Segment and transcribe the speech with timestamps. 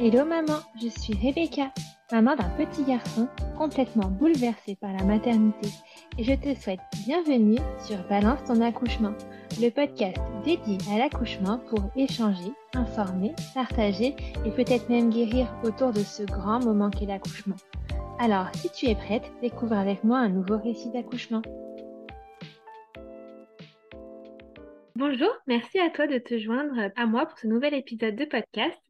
[0.00, 1.72] Hello maman, je suis Rebecca,
[2.10, 5.68] maman d'un petit garçon complètement bouleversé par la maternité
[6.18, 9.14] et je te souhaite bienvenue sur Balance ton accouchement,
[9.60, 16.00] le podcast dédié à l'accouchement pour échanger, informer, partager et peut-être même guérir autour de
[16.00, 17.56] ce grand moment qu'est l'accouchement.
[18.18, 21.42] Alors, si tu es prête, découvre avec moi un nouveau récit d'accouchement.
[24.96, 28.80] Bonjour, merci à toi de te joindre à moi pour ce nouvel épisode de podcast.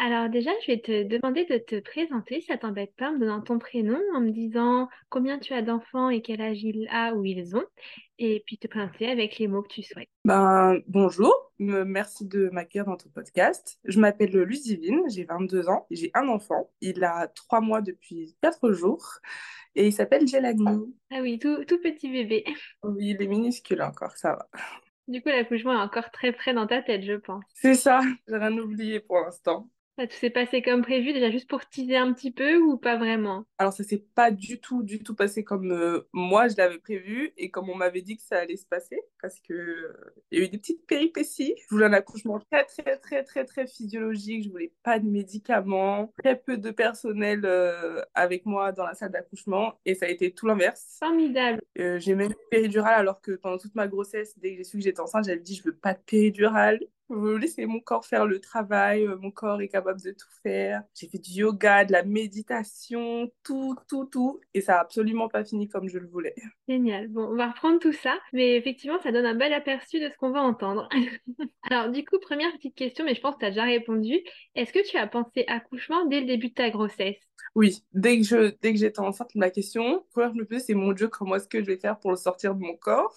[0.00, 3.18] Alors déjà, je vais te demander de te présenter, si ça t'embête pas, en me
[3.18, 7.14] donnant ton prénom, en me disant combien tu as d'enfants et quel âge il a
[7.14, 7.64] ou ils ont,
[8.20, 10.08] et puis te présenter avec les mots que tu souhaites.
[10.24, 13.80] Ben, bonjour, merci de m'accueillir dans ton podcast.
[13.82, 18.70] Je m'appelle Lucivine, j'ai 22 ans, j'ai un enfant, il a 3 mois depuis 4
[18.70, 19.18] jours,
[19.74, 20.64] et il s'appelle Jelani.
[21.10, 22.44] Ah oui, tout, tout petit bébé.
[22.84, 24.48] Oui, il est minuscule encore, ça va.
[25.08, 27.42] Du coup, l'accouchement est encore très frais dans ta tête, je pense.
[27.54, 29.68] C'est ça, j'ai rien oublié pour l'instant.
[29.98, 33.44] Ça s'est passé comme prévu, déjà juste pour teaser un petit peu ou pas vraiment?
[33.58, 37.32] Alors, ça s'est pas du tout, du tout passé comme euh, moi je l'avais prévu
[37.36, 40.42] et comme on m'avait dit que ça allait se passer parce que euh, il y
[40.42, 41.52] a eu des petites péripéties.
[41.58, 44.44] Je voulais un accouchement très, très, très, très, très physiologique.
[44.44, 49.10] Je voulais pas de médicaments, très peu de personnel euh, avec moi dans la salle
[49.10, 50.96] d'accouchement et ça a été tout l'inverse.
[51.00, 51.60] Formidable.
[51.74, 54.84] j'ai même une péridurale alors que pendant toute ma grossesse, dès que j'ai su que
[54.84, 56.78] j'étais enceinte, j'avais dit je veux pas de péridurale.
[57.10, 60.82] Laisser mon corps faire le travail, mon corps est capable de tout faire.
[60.94, 64.40] J'ai fait du yoga, de la méditation, tout, tout, tout.
[64.54, 66.34] Et ça n'a absolument pas fini comme je le voulais.
[66.68, 67.08] Génial.
[67.08, 68.18] Bon, on va reprendre tout ça.
[68.32, 70.88] Mais effectivement, ça donne un bel aperçu de ce qu'on va entendre.
[71.70, 74.18] Alors, du coup, première petite question, mais je pense que tu as déjà répondu.
[74.54, 77.16] Est-ce que tu as pensé accouchement dès le début de ta grossesse?
[77.54, 80.74] Oui, dès que je dès que j'étais enceinte, ma question, première je me posais, c'est
[80.74, 83.14] mon Dieu, comment est-ce que je vais faire pour le sortir de mon corps?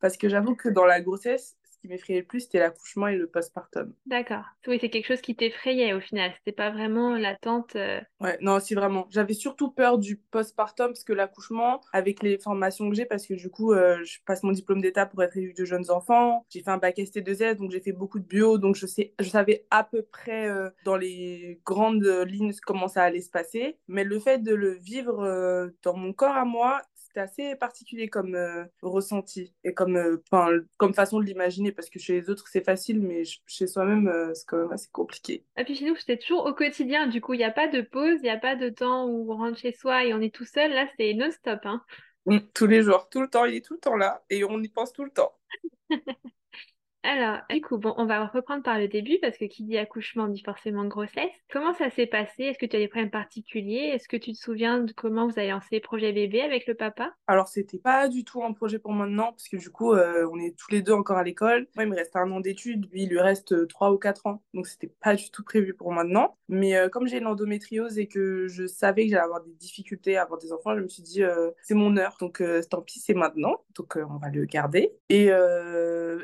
[0.00, 1.56] Parce que j'avoue que dans la grossesse,
[1.86, 3.92] qui m'effrayait le plus, c'était l'accouchement et le postpartum.
[4.06, 4.44] D'accord.
[4.66, 6.32] Oui, c'est quelque chose qui t'effrayait au final.
[6.38, 7.76] C'était pas vraiment l'attente.
[7.76, 8.00] Euh.
[8.20, 9.06] Ouais, non, si vraiment.
[9.10, 13.34] J'avais surtout peur du postpartum parce que l'accouchement, avec les formations que j'ai, parce que
[13.34, 16.44] du coup, euh, je passe mon diplôme d'état pour être élu de jeunes enfants.
[16.50, 19.28] J'ai fait un bac ST2S, donc j'ai fait beaucoup de bio, donc je sais, je
[19.28, 23.78] savais à peu près euh, dans les grandes lignes comment ça allait se passer.
[23.88, 26.82] Mais le fait de le vivre dans mon corps à moi,
[27.18, 32.20] assez particulier comme euh, ressenti et comme, euh, comme façon de l'imaginer parce que chez
[32.20, 35.44] les autres c'est facile mais chez soi-même euh, c'est quand même assez compliqué.
[35.56, 37.80] Et puis chez nous c'était toujours au quotidien, du coup il n'y a pas de
[37.80, 40.34] pause, il n'y a pas de temps où on rentre chez soi et on est
[40.34, 41.60] tout seul, là c'est non-stop.
[41.64, 41.82] Hein.
[42.26, 44.60] Mmh, tous les jours, tout le temps, il est tout le temps là et on
[44.60, 45.32] y pense tout le temps.
[47.08, 50.26] Alors, du coup, bon, on va reprendre par le début parce que qui dit accouchement
[50.26, 51.30] dit forcément grossesse.
[51.52, 52.42] Comment ça s'est passé?
[52.42, 53.92] Est-ce que tu as des problèmes particuliers?
[53.94, 57.14] Est-ce que tu te souviens de comment vous avez lancé projet bébé avec le papa?
[57.28, 60.40] Alors, c'était pas du tout un projet pour maintenant parce que du coup, euh, on
[60.40, 61.68] est tous les deux encore à l'école.
[61.76, 64.26] Moi, il me reste un an d'études, lui, il lui reste euh, trois ou quatre
[64.26, 64.42] ans.
[64.52, 66.36] Donc, c'était pas du tout prévu pour maintenant.
[66.48, 70.22] Mais euh, comme j'ai l'endométriose et que je savais que j'allais avoir des difficultés à
[70.22, 71.22] avoir des enfants, je me suis dit,
[71.62, 72.16] c'est mon heure.
[72.18, 73.62] Donc, tant pis, c'est maintenant.
[73.76, 74.92] Donc, on va le garder.
[75.08, 75.30] Et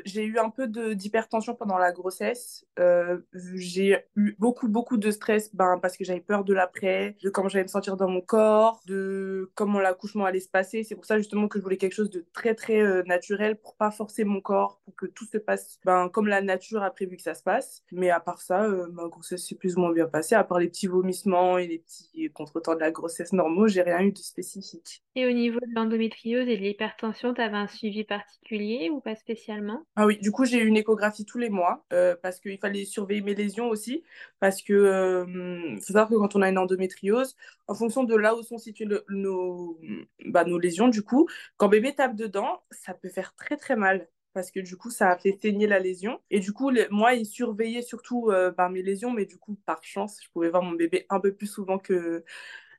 [0.03, 2.65] j'ai eu un peu d'hypertension pendant la grossesse.
[2.79, 7.29] Euh, j'ai eu beaucoup, beaucoup de stress ben, parce que j'avais peur de l'après, de
[7.29, 10.83] comment j'allais me sentir dans mon corps, de comment l'accouchement allait se passer.
[10.83, 13.75] C'est pour ça justement que je voulais quelque chose de très, très euh, naturel pour
[13.75, 17.17] pas forcer mon corps, pour que tout se passe ben, comme la nature a prévu
[17.17, 17.83] que ça se passe.
[17.91, 20.35] Mais à part ça, euh, ma grossesse s'est plus ou moins bien passée.
[20.35, 24.01] À part les petits vomissements et les petits contretemps de la grossesse normaux, j'ai rien
[24.01, 25.03] eu de spécifique.
[25.15, 29.15] Et au niveau de l'endométriose et de l'hypertension, tu avais un suivi particulier ou pas
[29.15, 29.83] spécialement?
[29.95, 33.21] Ah oui, du coup, j'ai une échographie tous les mois euh, parce qu'il fallait surveiller
[33.21, 34.03] mes lésions aussi.
[34.39, 37.35] Parce que euh, faut savoir que quand on a une endométriose,
[37.67, 39.79] en fonction de là où sont situées nos,
[40.25, 41.27] bah, nos lésions, du coup,
[41.57, 45.09] quand bébé tape dedans, ça peut faire très très mal parce que du coup, ça
[45.11, 46.19] a fait saigner la lésion.
[46.31, 49.83] Et du coup, moi, il surveillait surtout euh, par mes lésions, mais du coup, par
[49.83, 52.25] chance, je pouvais voir mon bébé un peu plus souvent que,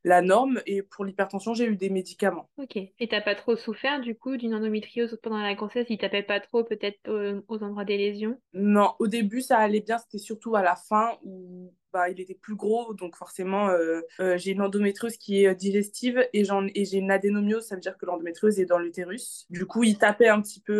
[0.05, 0.61] la norme.
[0.67, 2.49] Et pour l'hypertension, j'ai eu des médicaments.
[2.59, 2.77] Ok.
[2.77, 5.87] Et t'as pas trop souffert du coup d'une endométriose pendant la grossesse?
[5.89, 8.39] Il tapait pas trop peut-être aux endroits des lésions?
[8.53, 9.99] Non, au début ça allait bien.
[9.99, 14.37] C'était surtout à la fin où bah, il était plus gros, donc forcément, euh, euh,
[14.37, 18.05] j'ai une endométriose qui est euh, digestive et, j'ai une adénomiose, ça veut dire que
[18.05, 19.47] l'endométriose est dans l'utérus.
[19.49, 20.75] Du coup, il tapait un petit peu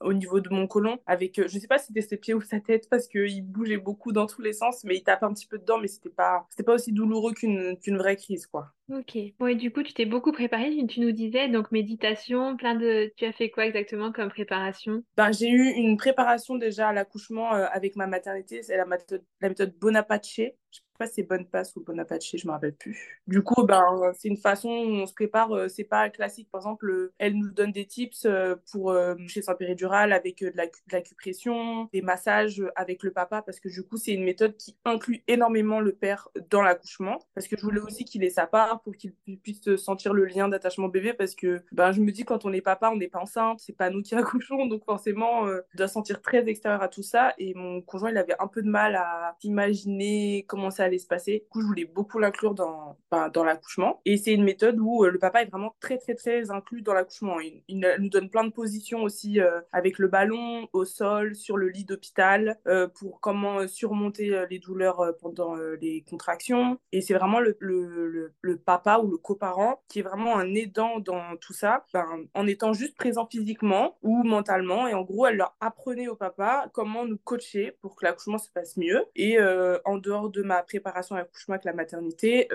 [0.00, 2.58] au niveau de mon côlon avec, je sais pas si c'était ses pieds ou sa
[2.58, 5.58] tête parce qu'il bougeait beaucoup dans tous les sens, mais il tapait un petit peu
[5.58, 8.72] dedans, mais c'était pas, pas aussi douloureux qu'une qu'une vraie crise, quoi.
[8.90, 9.18] Ok.
[9.38, 13.12] Bon, et du coup, tu t'es beaucoup préparé, tu nous disais, donc méditation, plein de...
[13.16, 15.02] Tu as fait quoi exactement comme préparation?
[15.14, 19.50] Ben, J'ai eu une préparation déjà à l'accouchement avec ma maternité, c'est la méthode, la
[19.50, 20.40] méthode Bonaparte.
[20.70, 23.20] Je sais pas si c'est bonne passe ou bonne apache, je me rappelle plus.
[23.26, 26.48] Du coup, ben, c'est une façon où on se prépare, euh, c'est pas classique.
[26.50, 28.94] Par exemple, euh, elle nous donne des tips euh, pour
[29.28, 30.52] chez son péridurale avec de,
[30.92, 35.22] l'acupression, des massages avec le papa, parce que du coup, c'est une méthode qui inclut
[35.28, 38.96] énormément le père dans l'accouchement, parce que je voulais aussi qu'il ait sa part pour
[38.96, 42.52] qu'il puisse sentir le lien d'attachement bébé, parce que ben, je me dis, quand on
[42.52, 45.88] est papa, on n'est pas enceinte, c'est pas nous qui accouchons, donc forcément, on doit
[45.88, 47.34] sentir très extérieur à tout ça.
[47.38, 51.06] Et mon conjoint, il avait un peu de mal à imaginer comment ça allait se
[51.06, 51.44] passer.
[51.44, 54.00] Du coup, je voulais beaucoup l'inclure dans, ben, dans l'accouchement.
[54.04, 56.92] Et c'est une méthode où euh, le papa est vraiment très, très, très inclus dans
[56.92, 57.36] l'accouchement.
[57.40, 57.62] Il,
[57.98, 61.84] nous donne plein de positions aussi euh, avec le ballon, au sol, sur le lit
[61.84, 66.78] d'hôpital, euh, pour comment surmonter les douleurs pendant les contractions.
[66.92, 71.00] Et c'est vraiment le, le, le, papa ou le coparent qui est vraiment un aidant
[71.00, 74.86] dans tout ça, ben, en étant juste présent physiquement ou mentalement.
[74.88, 78.50] Et en gros, elle leur apprenait au papa comment nous coacher pour que l'accouchement se
[78.50, 79.04] passe mieux.
[79.14, 79.38] Et
[79.84, 82.48] en dehors de ma préparation à l'accouchement avec la maternité,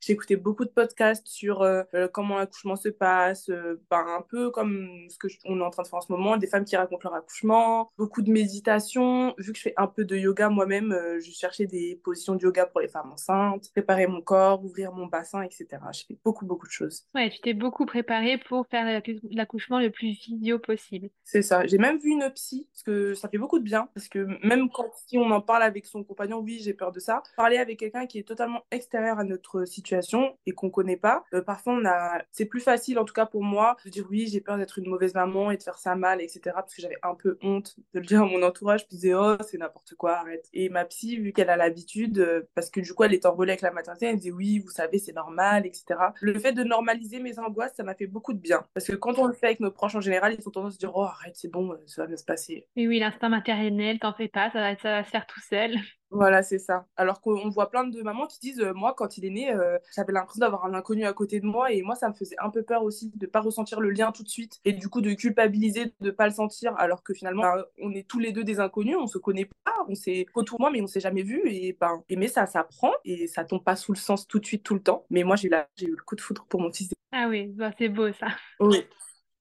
[0.00, 4.22] j'ai écouté beaucoup de podcasts sur euh, euh, comment l'accouchement se passe, euh, ben, un
[4.22, 6.64] peu comme ce que on est en train de faire en ce moment, des femmes
[6.64, 9.34] qui racontent leur accouchement, beaucoup de méditation.
[9.38, 12.66] Vu que je fais un peu de yoga moi-même, je cherchais des positions de yoga
[12.66, 15.66] pour les femmes enceintes, préparer mon corps, ouvrir mon bassin, etc.
[15.92, 17.06] Je fais beaucoup, beaucoup de choses.
[17.14, 21.10] Ouais, tu t'es beaucoup préparée pour faire l'accouchement le plus vidéo possible.
[21.24, 21.66] C'est ça.
[21.66, 24.70] J'ai même vu une psy, parce que ça fait beaucoup de bien, parce que même
[24.70, 27.22] quand si on en parle avec son compagnon, oui, j'ai peur de ça.
[27.36, 31.42] Parler avec quelqu'un qui est totalement extérieur à notre situation et qu'on connaît pas, euh,
[31.42, 34.40] parfois on a, c'est plus facile en tout cas pour moi de dire oui, j'ai
[34.40, 36.40] peur d'être une mauvaise maman et de faire ça mal, etc.
[36.54, 38.82] Parce que j'avais un peu honte de le dire à mon entourage.
[38.82, 40.48] Je disais oh c'est n'importe quoi, arrête.
[40.52, 43.36] Et ma psy, vu qu'elle a l'habitude, euh, parce que du coup elle est en
[43.36, 45.84] avec la maternité, elle disait oui, vous savez c'est normal, etc.
[46.20, 48.64] Le fait de normaliser mes angoisses, ça m'a fait beaucoup de bien.
[48.74, 50.78] Parce que quand on le fait avec nos proches en général, ils ont tendance à
[50.78, 52.66] dire oh arrête c'est bon, ça va bien se passer.
[52.76, 55.76] Oui oui, l'instinct maternel, t'en fais pas, ça va, ça va se faire tout seul.
[56.10, 56.86] Voilà, c'est ça.
[56.96, 59.76] Alors qu'on voit plein de mamans qui disent, euh, moi, quand il est né, euh,
[59.94, 61.72] j'avais l'impression d'avoir un inconnu à côté de moi.
[61.72, 64.12] Et moi, ça me faisait un peu peur aussi de ne pas ressentir le lien
[64.12, 64.60] tout de suite.
[64.64, 66.74] Et du coup, de culpabiliser, de ne pas le sentir.
[66.78, 69.74] Alors que finalement, ben, on est tous les deux des inconnus, on se connaît pas,
[69.88, 71.42] on s'est autour de moi, mais on s'est jamais vu.
[71.46, 74.62] Et ben, mais ça s'apprend et ça tombe pas sous le sens tout de suite,
[74.62, 75.04] tout le temps.
[75.10, 75.52] Mais moi, j'ai eu,
[75.82, 76.94] eu le coup de foudre pour mon fils.
[77.12, 78.28] Ah oui, bah, c'est beau ça.
[78.60, 78.86] Oui.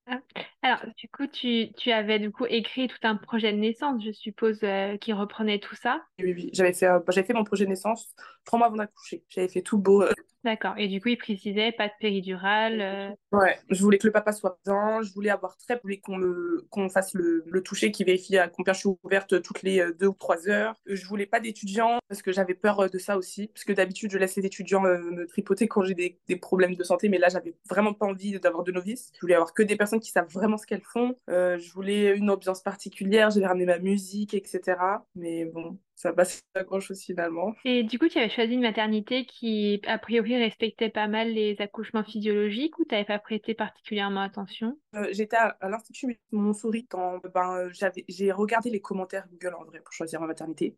[0.08, 0.20] Ah.
[0.62, 4.12] Alors, du coup, tu, tu avais du coup écrit tout un projet de naissance, je
[4.12, 6.04] suppose, euh, qui reprenait tout ça?
[6.20, 8.16] Oui, oui, j'avais fait, euh, j'avais fait mon projet de naissance
[8.46, 9.24] trois mois avant d'accoucher.
[9.30, 10.04] J'avais fait tout beau.
[10.04, 10.14] Euh.
[10.46, 10.76] D'accord.
[10.78, 13.18] Et du coup, il précisait pas de péridurale.
[13.32, 16.18] Ouais, je voulais que le papa soit présent, je voulais avoir très, je voulais qu'on
[16.18, 19.84] le, qu'on fasse le, le toucher qui vérifie à combien je suis ouverte toutes les
[20.00, 20.76] deux ou trois heures.
[20.86, 24.18] Je voulais pas d'étudiants parce que j'avais peur de ça aussi, parce que d'habitude, je
[24.18, 27.56] laisse les étudiants me tripoter quand j'ai des, des, problèmes de santé, mais là, j'avais
[27.68, 29.12] vraiment pas envie d'avoir de novices.
[29.16, 31.16] Je voulais avoir que des personnes qui savent vraiment ce qu'elles font.
[31.30, 34.78] Euh, je voulais une ambiance particulière, j'avais ramené ma musique, etc.
[35.16, 37.56] Mais bon, ça passe pas grand chose finalement.
[37.64, 41.56] Et du coup, tu avais choisi une maternité qui, a priori, respectait pas mal les
[41.60, 44.78] accouchements physiologiques ou tu n'avais pas prêté particulièrement attention?
[44.96, 47.70] Euh, J'étais à, l'Institut Montsouris quand ben,
[48.08, 50.76] j'ai regardé les commentaires Google en vrai pour choisir ma maternité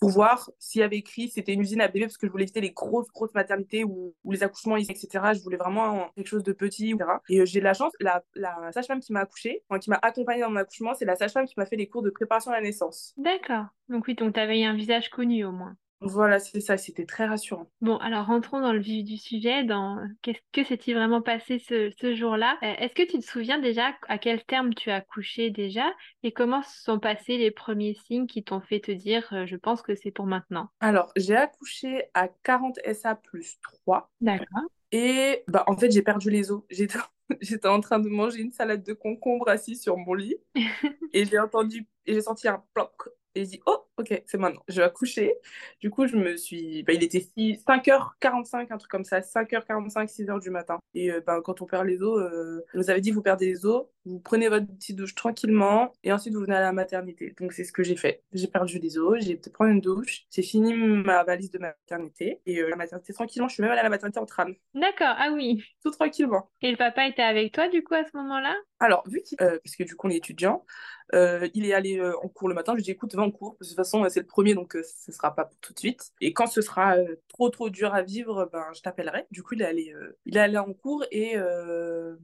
[0.00, 2.44] pour voir s'il y avait écrit c'était une usine à bébé parce que je voulais
[2.44, 6.52] éviter les grosses grosses maternités où, les accouchements etc je voulais vraiment quelque chose de
[6.52, 7.10] petit etc.
[7.28, 10.42] et euh, j'ai de la chance la, la sage-femme qui m'a accouché qui m'a accompagnée
[10.42, 12.60] dans mon accouchement c'est la sage-femme qui m'a fait les cours de préparation à la
[12.60, 16.76] naissance d'accord donc oui donc tu avais un visage connu au moins voilà, c'est ça,
[16.76, 17.68] c'était très rassurant.
[17.80, 21.90] Bon, alors rentrons dans le vif du sujet, dans qu'est-ce que s'est-il vraiment passé ce,
[22.00, 22.56] ce jour-là?
[22.62, 25.92] Euh, est-ce que tu te souviens déjà à quel terme tu as accouché déjà?
[26.22, 29.56] Et comment se sont passés les premiers signes qui t'ont fait te dire euh, je
[29.56, 30.68] pense que c'est pour maintenant?
[30.78, 34.08] Alors, j'ai accouché à 40 SA plus 3.
[34.20, 34.46] D'accord.
[34.92, 36.62] Et bah, en fait, j'ai perdu les os.
[36.70, 36.98] J'étais
[37.40, 40.36] j'étais en train de manger une salade de concombre assis sur mon lit
[41.12, 44.62] et j'ai entendu et j'ai senti un ploc et j'ai dit oh ok, c'est maintenant,
[44.68, 45.34] je vais accoucher.
[45.80, 46.82] Du coup, je me suis.
[46.84, 50.78] Bah, il était 5h45, un truc comme ça, 5h45, 6h du matin.
[50.94, 53.46] Et euh, bah, quand on perd les os, euh, on nous avait dit vous perdez
[53.46, 57.34] les os, vous prenez votre petite douche tranquillement et ensuite vous venez à la maternité.
[57.40, 58.22] Donc, c'est ce que j'ai fait.
[58.32, 62.40] J'ai perdu les os, j'ai peut-être pris une douche, j'ai fini ma valise de maternité
[62.46, 63.48] et euh, la maternité tranquillement.
[63.48, 64.54] Je suis même allée à la maternité en tram.
[64.74, 65.62] D'accord, ah oui.
[65.82, 66.50] Tout tranquillement.
[66.62, 68.54] Et le papa était avec toi du coup à ce moment-là?
[68.80, 69.36] Alors, vu qu'il.
[69.38, 70.64] parce que du coup, on est étudiant,
[71.12, 72.72] il est allé en cours le matin.
[72.72, 73.56] Je lui ai dit écoute, va en cours.
[73.60, 73.76] De toute
[74.08, 76.12] c'est le premier, donc ce ce sera pas pour tout de suite.
[76.20, 76.96] Et quand ce sera
[77.28, 79.26] trop trop dur à vivre, ben je t'appellerai.
[79.30, 79.94] Du coup, il est allé,
[80.26, 81.36] il est en cours et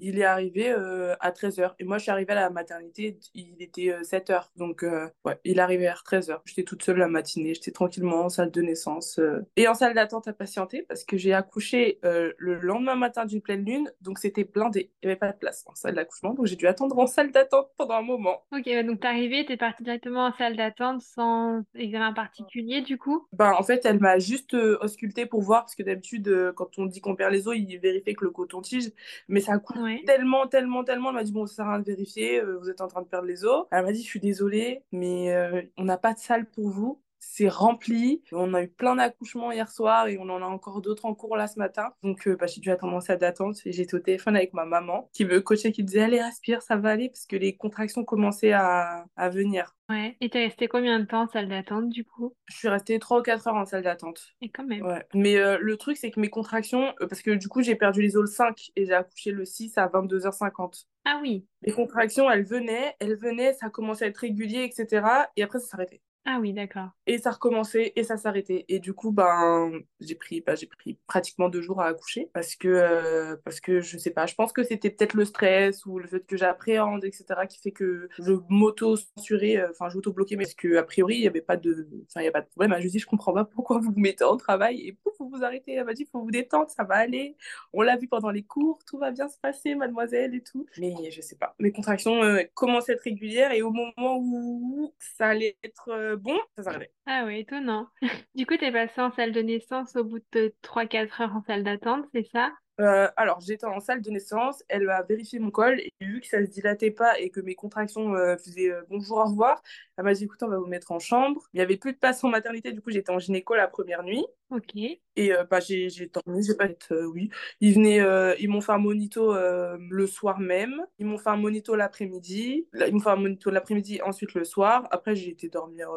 [0.01, 1.75] il est arrivé à 13h.
[1.79, 4.51] Et moi, je suis arrivée à la maternité, il était 7h.
[4.57, 4.85] Donc,
[5.25, 6.41] ouais, il est arrivé vers 13h.
[6.45, 9.19] J'étais toute seule la matinée, j'étais tranquillement en salle de naissance
[9.57, 13.65] et en salle d'attente à patienter parce que j'ai accouché le lendemain matin d'une pleine
[13.65, 14.91] lune, donc c'était blindé.
[15.03, 17.33] Il n'y avait pas de place en salle d'accouchement, donc j'ai dû attendre en salle
[17.33, 18.45] d'attente pendant un moment.
[18.53, 23.27] Ok, donc t'es arrivée, t'es partie directement en salle d'attente sans examen particulier du coup?
[23.33, 26.79] Bah, En fait, elle m'a juste euh, ausculté pour voir, parce que d'habitude, euh, quand
[26.79, 28.91] on dit qu'on perd les os, il vérifie que le coton-tige,
[29.29, 31.11] mais ça coûte tellement, tellement, tellement.
[31.11, 33.03] Elle m'a dit, bon, ça sert à rien de vérifier, euh, vous êtes en train
[33.03, 33.67] de perdre les os.
[33.71, 35.35] Elle m'a dit, je suis désolée, mais
[35.77, 38.23] on n'a pas de salle pour vous c'est rempli.
[38.33, 41.37] On a eu plein d'accouchements hier soir et on en a encore d'autres en cours
[41.37, 41.93] là ce matin.
[42.03, 44.65] Donc euh, bah, j'ai dû attendre en salle d'attente et j'étais au téléphone avec ma
[44.65, 48.05] maman qui me coachait, qui disait allez respire, ça va aller parce que les contractions
[48.05, 49.75] commençaient à, à venir.
[49.91, 50.17] Ouais.
[50.21, 52.35] Et t'es resté combien de temps en salle d'attente du coup?
[52.47, 54.23] Je suis restée 3 ou 4 heures en salle d'attente.
[54.41, 54.83] Et quand même.
[54.83, 55.05] Ouais.
[55.15, 58.01] Mais euh, le truc c'est que mes contractions, euh, parce que du coup j'ai perdu
[58.01, 60.87] les os le 5 et j'ai accouché le 6 à 22h50.
[61.05, 61.47] Ah oui.
[61.63, 65.07] Les contractions, elles venaient, elles venaient, ça commençait à être régulier, etc.
[65.37, 66.01] Et après ça s'arrêtait.
[66.27, 66.89] Ah oui, d'accord.
[67.07, 68.65] Et ça recommençait et ça s'arrêtait.
[68.69, 72.57] Et du coup, ben, j'ai pris, ben, j'ai pris pratiquement deux jours à accoucher parce
[72.57, 75.99] que, euh, parce que je sais pas, je pense que c'était peut-être le stress ou
[75.99, 80.55] le fait que j'appréhende, etc., qui fait que je m'auto-censurais, euh, enfin, j'auto-bloquais, mais parce
[80.55, 82.75] qu'a priori, il n'y avait pas de, enfin, il y a pas de problème.
[82.79, 85.29] Je lui dis, je comprends pas pourquoi vous vous mettez en travail et pouf, vous
[85.29, 85.75] vous arrêtez.
[85.75, 87.37] Elle m'a dit, faut vous détendre, ça va aller.
[87.75, 90.65] On l'a vu pendant les cours, tout va bien se passer, mademoiselle et tout.
[90.79, 91.55] Mais je sais pas.
[91.59, 96.39] Mes contractions euh, commençaient à être régulières et au moment où ça allait être bon,
[96.57, 96.93] ça s'arrêtait.
[97.07, 97.89] Ah oui, étonnant.
[98.35, 101.43] Du coup, tu es passé en salle de naissance au bout de 3-4 heures en
[101.43, 102.53] salle d'attente, c'est ça?
[102.81, 106.27] Euh, alors, j'étais en salle de naissance, elle a vérifié mon col et vu que
[106.27, 109.63] ça se dilatait pas et que mes contractions euh, faisaient euh, bonjour, au revoir,
[109.97, 111.43] elle m'a dit écoute, on va vous mettre en chambre.
[111.53, 114.03] Il y avait plus de place en maternité, du coup, j'étais en gynéco la première
[114.03, 114.25] nuit.
[114.51, 114.75] Ok.
[115.17, 117.31] Et bah, j'ai dormi, j'ai pas être oui.
[117.61, 118.03] Ils venaient,
[118.41, 122.93] ils m'ont fait un monito le soir même, ils m'ont fait un monito l'après-midi, ils
[122.93, 124.87] m'ont fait un monito l'après-midi, ensuite le soir.
[124.91, 125.89] Après, j'ai été dormir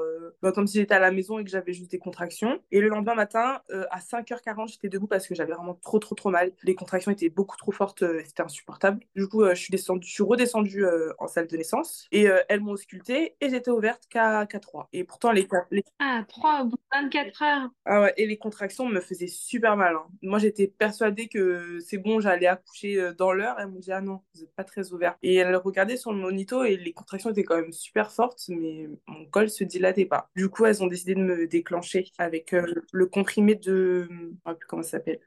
[0.42, 2.60] bah, comme si j'étais à la maison et que j'avais juste des contractions.
[2.72, 6.30] Et le lendemain matin, à 5h40, j'étais debout parce que j'avais vraiment trop, trop, trop
[6.30, 9.00] mal les contractions étaient beaucoup trop fortes, euh, c'était insupportable.
[9.16, 12.28] Du coup, euh, je suis descendue, je suis redescendue euh, en salle de naissance et
[12.50, 14.90] elles m'ont auscultée et j'étais ouverte qu'à 3.
[14.94, 15.48] Et pourtant, les,
[16.00, 17.70] Ah, 3 au bout de 24 heures.
[17.86, 19.96] Ah ouais, et les contractions me faisaient super mal.
[19.96, 20.08] Hein.
[20.22, 23.56] Moi, j'étais persuadée que c'est bon, j'allais accoucher dans l'heure.
[23.60, 25.18] Elles m'ont dit, ah non, vous n'êtes pas très ouverte.
[25.24, 28.90] Et elles regardaient sur le monito et les contractions étaient quand même super fortes, mais
[29.08, 30.30] mon col se dilatait pas.
[30.36, 32.54] Du coup, elles ont décidé de me déclencher avec
[32.92, 34.08] le comprimé de.
[34.10, 35.20] Je sais plus comment ça s'appelle.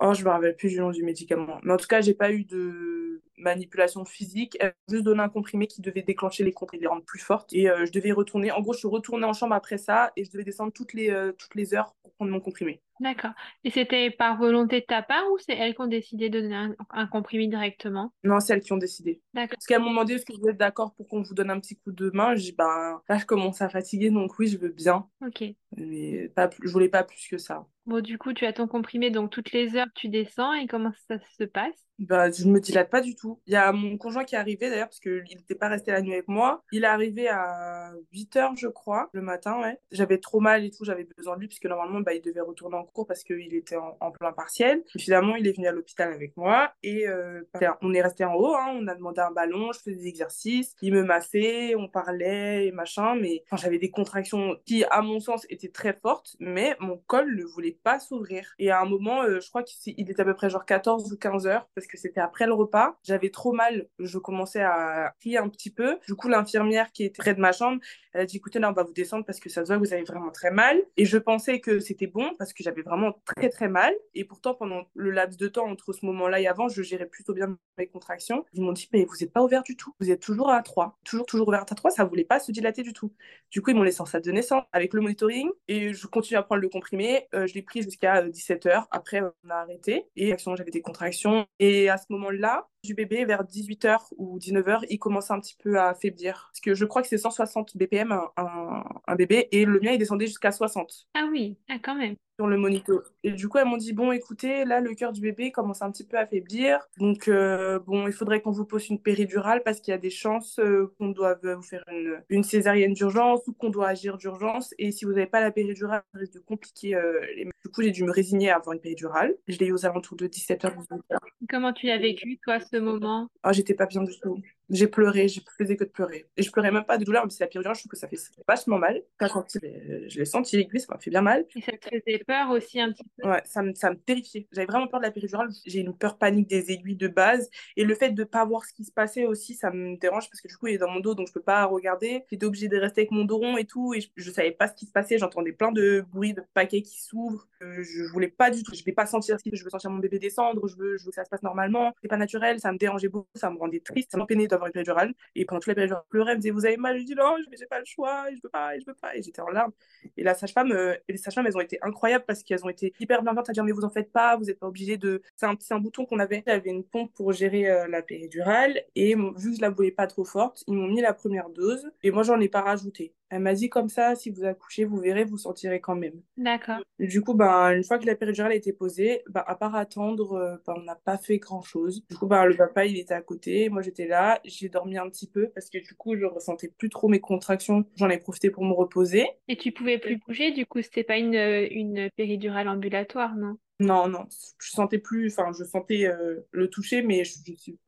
[0.00, 1.60] Oh, je me rappelle plus du nom du médicament.
[1.62, 4.56] Mais en tout cas, j'ai pas eu de manipulation physique.
[4.60, 7.52] Elle m'a juste donné un comprimé qui devait déclencher les et les rendre plus fortes.
[7.52, 8.50] Et euh, je devais retourner.
[8.50, 11.10] En gros, je suis retournée en chambre après ça et je devais descendre toutes les,
[11.10, 12.82] euh, toutes les heures pour prendre mon comprimé.
[13.00, 13.30] D'accord.
[13.62, 16.74] Et c'était par volonté de ta part ou c'est elles qui ont décidé de donner
[16.90, 18.12] un, comprimé directement?
[18.24, 19.22] Non, c'est elles qui ont décidé.
[19.34, 19.50] D'accord.
[19.50, 21.76] Parce qu'elles m'ont demandé est-ce que vous êtes d'accord pour qu'on vous donne un petit
[21.76, 22.34] coup de main.
[22.34, 25.06] J'ai dit, ben là, je commence à fatiguer, donc oui, je veux bien.
[25.24, 25.44] Ok.
[25.76, 27.66] Mais pas plus, je voulais pas plus que ça.
[27.86, 30.92] Bon, du coup, tu as ton comprimé, donc toutes les heures, tu descends et comment
[31.06, 31.86] ça se passe?
[31.98, 33.27] Bah, je me dilate pas du tout.
[33.46, 36.02] Il y a mon conjoint qui est arrivé d'ailleurs, parce qu'il n'était pas resté la
[36.02, 36.62] nuit avec moi.
[36.72, 39.78] Il est arrivé à 8 h je crois, le matin, ouais.
[39.90, 42.76] J'avais trop mal et tout, j'avais besoin de lui, puisque normalement, bah, il devait retourner
[42.76, 44.82] en cours parce qu'il était en, plein partiel.
[44.98, 47.42] Finalement, il est venu à l'hôpital avec moi et euh,
[47.82, 48.72] on est resté en haut, hein.
[48.74, 52.72] on a demandé un ballon, je faisais des exercices, il me massait, on parlait et
[52.72, 57.36] machin, mais j'avais des contractions qui, à mon sens, étaient très fortes, mais mon col
[57.36, 58.54] ne voulait pas s'ouvrir.
[58.58, 61.16] Et à un moment, euh, je crois qu'il était à peu près genre 14 ou
[61.16, 62.96] 15 heures, parce que c'était après le repas.
[63.26, 65.98] Trop mal, je commençais à crier un petit peu.
[66.06, 67.80] Du coup, l'infirmière qui était près de ma chambre,
[68.12, 69.92] elle a dit écoutez, là, on va vous descendre parce que ça se voit, vous
[69.92, 70.80] avez vraiment très mal.
[70.96, 73.94] Et je pensais que c'était bon parce que j'avais vraiment très très mal.
[74.14, 77.34] Et pourtant, pendant le laps de temps entre ce moment-là et avant, je gérais plutôt
[77.34, 78.44] bien mes contractions.
[78.52, 80.98] Ils m'ont dit mais vous n'êtes pas ouvert du tout, vous êtes toujours à 3,
[81.04, 83.12] toujours toujours ouvert à 3, ça voulait pas se dilater du tout.
[83.50, 86.38] Du coup, ils m'ont laissé en salle de naissance avec le monitoring et je continue
[86.38, 87.26] à prendre le comprimé.
[87.34, 88.86] Euh, je l'ai pris jusqu'à 17h.
[88.90, 91.46] Après, on a arrêté et j'avais des contractions.
[91.58, 95.56] Et à ce moment moment-là, du bébé, vers 18h ou 19h, il commence un petit
[95.62, 96.50] peu à faiblir.
[96.52, 99.98] Parce que je crois que c'est 160 BPM un, un, bébé et le mien, il
[99.98, 101.08] descendait jusqu'à 60.
[101.14, 102.16] Ah oui, ah, quand même.
[102.38, 103.02] Sur le monito.
[103.24, 105.90] Et du coup, elles m'ont dit bon, écoutez, là, le cœur du bébé commence un
[105.90, 106.78] petit peu à faiblir.
[106.96, 110.10] Donc, euh, bon, il faudrait qu'on vous pose une péridurale parce qu'il y a des
[110.10, 114.72] chances euh, qu'on doive vous faire une, une césarienne d'urgence ou qu'on doit agir d'urgence.
[114.78, 117.44] Et si vous n'avez pas la péridurale, ça risque de compliquer euh, les.
[117.44, 119.34] Du coup, j'ai dû me résigner à avoir une péridurale.
[119.48, 121.18] Je l'ai eu aux alentours de 17h, 18h.
[121.50, 123.28] Comment tu l'as vécu, toi, ce moment?
[123.42, 124.40] Ah, j'étais pas bien du tout.
[124.70, 126.26] J'ai pleuré, j'ai faisais que de pleurer.
[126.36, 128.08] Et je pleurais même pas de douleur, même si la péridurale, je trouve que ça
[128.08, 129.02] fait vachement mal.
[129.18, 131.46] Quand je l'ai senti, l'aiguille, ça m'a fait bien mal.
[131.56, 134.46] Et ça te faisait peur aussi un petit peu Ouais, ça me, ça me terrifiait.
[134.52, 135.48] J'avais vraiment peur de la péridurale.
[135.66, 137.48] J'ai une peur panique des aiguilles de base.
[137.76, 140.40] Et le fait de pas voir ce qui se passait aussi, ça me dérange parce
[140.40, 142.24] que du coup, il est dans mon dos, donc je peux pas regarder.
[142.30, 143.94] J'étais obligée de rester avec mon dos rond et tout.
[143.94, 145.18] Et je, je savais pas ce qui se passait.
[145.18, 147.48] J'entendais plein de bruits de paquets qui s'ouvrent.
[147.62, 148.74] Euh, je voulais pas du tout.
[148.74, 150.68] Je vais pas sentir ce je veux sentir mon bébé descendre.
[150.68, 151.92] Je veux, je veux que ça se passe normalement.
[152.02, 152.60] C'est pas naturel.
[152.60, 153.28] Ça me dérangeait beaucoup.
[153.34, 154.10] Ça me rendait triste.
[154.12, 154.18] Ça
[154.58, 155.14] avoir une péridurale.
[155.34, 157.36] Et pendant toute la péridurale, je elle me disait, vous avez mal Je dis, non,
[157.58, 159.16] j'ai pas le choix, je peux pas, je peux pas.
[159.16, 159.72] Et j'étais en larmes.
[160.16, 163.22] Et la sage-femme, euh, les sages-femmes, elles ont été incroyables parce qu'elles ont été hyper
[163.22, 165.22] bienveillantes à dire, mais vous en faites pas, vous n'êtes pas obligé de.
[165.36, 166.42] C'est un, un bouton qu'on avait.
[166.46, 168.82] Avait une pompe pour gérer euh, la péridurale.
[168.94, 171.90] Et vu que je la voulais pas trop forte, ils m'ont mis la première dose.
[172.02, 173.14] Et moi, j'en ai pas rajouté.
[173.30, 176.22] Elle m'a dit comme ça, si vous accouchez, vous verrez, vous sentirez quand même.
[176.36, 176.78] D'accord.
[176.98, 180.32] Du coup, ben, une fois que la péridurale a été posée, ben, à part attendre,
[180.34, 182.04] euh, ben, on n'a pas fait grand-chose.
[182.08, 185.08] Du coup, ben, le papa, il était à côté, moi j'étais là, j'ai dormi un
[185.08, 187.84] petit peu parce que du coup, je ressentais plus trop mes contractions.
[187.96, 189.26] J'en ai profité pour me reposer.
[189.48, 193.58] Et tu pouvais plus bouger, du coup, c'était pas une, une péridurale ambulatoire, non?
[193.80, 194.26] Non, non,
[194.58, 197.34] je sentais plus, enfin, je sentais euh, le toucher, mais je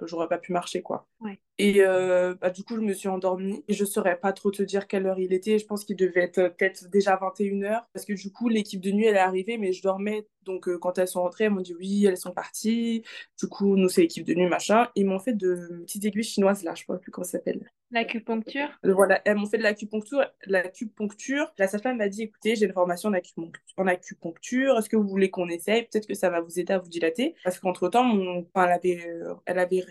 [0.02, 1.08] j'aurais pas pu marcher, quoi.
[1.20, 1.40] Ouais.
[1.58, 3.64] Et euh, bah, du coup, je me suis endormie.
[3.66, 5.58] Et je saurais pas trop te dire quelle heure il était.
[5.58, 7.82] Je pense qu'il devait être euh, peut-être déjà 21h.
[7.92, 10.28] Parce que du coup, l'équipe de nuit, elle est arrivée, mais je dormais.
[10.44, 13.02] Donc, quand elles sont rentrées, elles m'ont dit oui, elles sont parties.
[13.38, 14.88] Du coup, nous, c'est l'équipe de nuit, machin.
[14.94, 17.68] Ils m'ont fait de petites aiguilles chinoises, là, je sais plus comment ça s'appelle.
[17.90, 20.24] L'acupuncture Voilà, elles m'ont fait de l'acupuncture.
[20.46, 23.10] L'acupuncture, la sage-femme m'a dit écoutez, j'ai une formation
[23.76, 24.78] en acupuncture.
[24.78, 25.82] Est-ce que vous voulez qu'on essaye?
[25.82, 27.34] Peut-être que ça va vous aider à vous dilater.
[27.44, 28.46] Parce qu'entre-temps, mon...
[28.54, 29.10] enfin, elle avait,
[29.46, 29.84] elle avait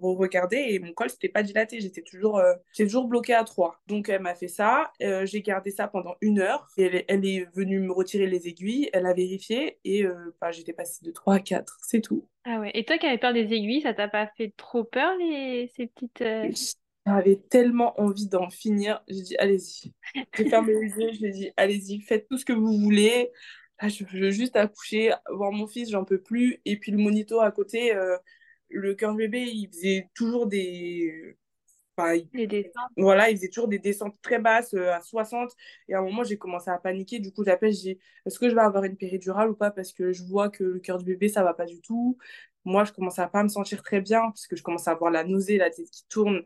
[0.00, 3.80] regardé et mon col c'était pas dilaté, j'étais toujours, euh, toujours bloquée à 3.
[3.86, 7.46] Donc elle m'a fait ça, euh, j'ai gardé ça pendant une heure et elle, est
[7.54, 11.34] venue me retirer les aiguilles, elle a vérifié et euh, bah, j'étais passée de 3
[11.34, 12.26] à 4, c'est tout.
[12.44, 15.16] Ah ouais, et toi qui avais peur des aiguilles, ça t'a pas fait trop peur
[15.18, 15.70] les...
[15.76, 16.24] ces petites...
[17.06, 19.92] J'avais tellement envie d'en finir, j'ai dit allez-y.
[20.36, 23.30] J'ai fermé les yeux, je lui ai dit allez-y, faites tout ce que vous voulez.
[23.80, 26.60] Là, je veux juste accoucher, voir mon fils, j'en peux plus.
[26.64, 27.92] Et puis le monito à côté,
[28.70, 31.36] le cœur bébé, il faisait toujours des.
[32.96, 35.50] Voilà, il faisait toujours des descentes très basses euh, à 60.
[35.88, 37.18] Et à un moment, j'ai commencé à paniquer.
[37.20, 39.70] Du coup, j'appelle, je dis est-ce que je vais avoir une péridurale ou pas?
[39.70, 42.18] Parce que je vois que le cœur du bébé, ça va pas du tout.
[42.64, 45.10] Moi, je commence à pas me sentir très bien parce que je commence à avoir
[45.10, 46.42] la nausée, la tête qui tourne.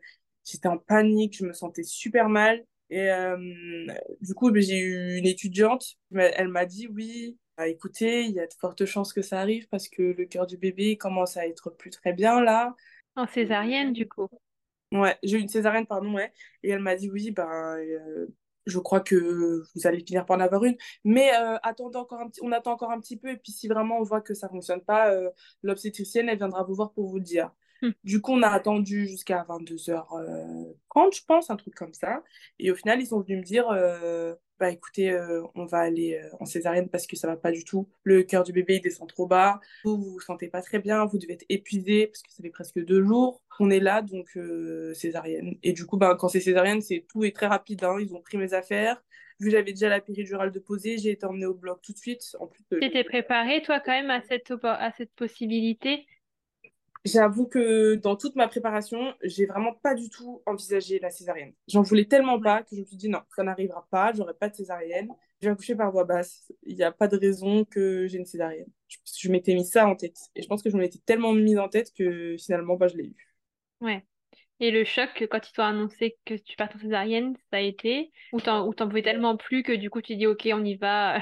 [0.47, 2.65] J'étais en panique, je me sentais super mal.
[2.89, 3.37] Et euh,
[4.21, 8.47] du coup, j'ai eu une étudiante, elle m'a dit oui, bah, écoutez, il y a
[8.47, 11.71] de fortes chances que ça arrive parce que le cœur du bébé commence à être
[11.71, 12.77] plus très bien là.
[13.17, 14.29] En césarienne, du coup.
[14.93, 16.33] Ouais, j'ai eu une césarienne, pardon, ouais.
[16.63, 17.77] Et elle m'a dit oui, ben,
[18.67, 20.77] je crois que vous allez finir par en avoir une.
[21.05, 23.31] Mais euh, attendez encore un petit, on attend encore un petit peu.
[23.31, 25.13] Et puis si vraiment on voit que ça ne fonctionne pas,
[25.65, 27.51] l'obstétricienne, elle viendra vous voir pour vous le dire.
[28.05, 32.23] Du coup, on a attendu jusqu'à 22h30, je pense, un truc comme ça.
[32.59, 33.67] Et au final, ils sont venus me dire
[34.59, 37.65] bah écoutez, euh, on va aller euh, en césarienne parce que ça va pas du
[37.65, 37.89] tout.
[38.05, 39.61] Le cœur du bébé il descend trop bas.
[39.85, 42.51] Vous vous, vous sentez pas très bien, vous devez être épuisé parce que ça fait
[42.51, 43.43] presque deux jours.
[43.61, 45.57] On est là donc euh, césarienne.
[45.63, 47.85] Et du coup, bah, quand c'est césarienne, c'est tout est très rapide.
[47.85, 47.97] Hein.
[48.01, 49.03] Ils ont pris mes affaires.
[49.39, 51.99] Vu que j'avais déjà la péridurale de poser, j'ai été emmenée au bloc tout de
[51.99, 52.35] suite.
[52.41, 56.07] En plus, tu étais préparée toi quand même à cette à cette possibilité?
[57.07, 61.53] J'avoue que dans toute ma préparation, j'ai vraiment pas du tout envisagé la césarienne.
[61.69, 64.49] J'en voulais tellement pas que je me suis dit non, ça n'arrivera pas, j'aurai pas
[64.49, 65.09] de césarienne.
[65.41, 66.53] Je vais accoucher par voie basse.
[66.65, 68.67] Il n'y a pas de raison que j'ai une césarienne.
[68.89, 70.17] Je, m'étais mis ça en tête.
[70.35, 72.97] Et je pense que je me l'étais tellement mise en tête que finalement, bah, je
[72.97, 73.17] l'ai eu.
[73.81, 74.05] Ouais.
[74.59, 78.11] Et le choc, quand ils t'ont annoncé que tu partais en césarienne, ça a été?
[78.33, 81.19] Ou t'en pouvais tellement plus que du coup tu dis ok, on y va?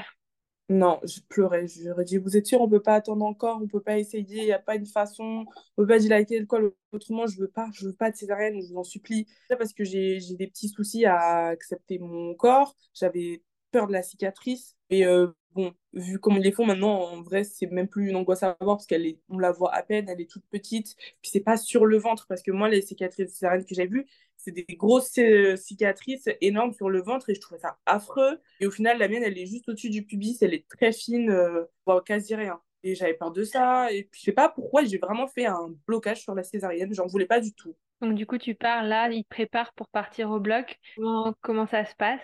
[0.69, 1.67] Non, je pleurais.
[1.67, 3.99] Je leur ai dit, vous êtes sûr, on peut pas attendre encore, on peut pas
[3.99, 5.45] essayer, il n'y a pas une façon,
[5.77, 6.73] on peut pas dilater le col.
[6.91, 9.27] Autrement, je veux pas, je veux pas de césarienne, je vous en supplie.
[9.49, 12.75] Parce que j'ai des petits soucis à accepter mon corps.
[12.93, 14.74] J'avais peur de la cicatrice.
[14.89, 18.15] Et euh, bon, vu comme ils les font maintenant, en vrai, c'est même plus une
[18.15, 20.95] angoisse à voir parce qu'elle est, on la voit à peine, elle est toute petite.
[21.21, 24.05] Puis c'est pas sur le ventre parce que moi, les cicatrices césariennes que j'ai vues,
[24.37, 28.39] c'est des grosses euh, cicatrices énormes sur le ventre et je trouvais ça affreux.
[28.59, 31.29] Et au final, la mienne, elle est juste au-dessus du pubis, elle est très fine,
[31.31, 32.61] euh, voire quasi rien.
[32.83, 33.91] Et j'avais peur de ça.
[33.91, 36.93] Et puis, je sais pas pourquoi, j'ai vraiment fait un blocage sur la césarienne.
[36.93, 37.75] J'en voulais pas du tout.
[38.01, 40.77] Donc, du coup, tu pars là, il te prépare pour partir au bloc.
[40.95, 42.21] Comment, comment ça se passe?